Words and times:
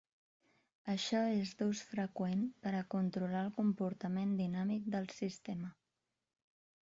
Això 0.93 1.19
és 1.41 1.49
d'ús 1.59 1.81
freqüent 1.89 2.41
per 2.63 2.71
a 2.77 2.81
controlar 2.93 3.43
el 3.49 3.53
comportament 3.57 4.33
dinàmic 4.39 4.87
del 4.97 5.07
sistema. 5.19 5.69